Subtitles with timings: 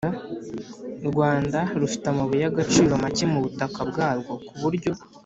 [1.09, 4.91] rwanda rufite amabuye y'agaciro make mu butaka bwarwo, ku buryo